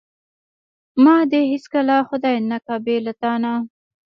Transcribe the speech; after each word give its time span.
ما 1.03 1.15
دې 1.31 1.41
هیڅکله 1.51 1.95
خدای 2.09 2.35
نه 2.51 2.57
کا 2.65 2.75
بې 2.85 2.97
له 3.05 3.13
تانه. 3.21 3.53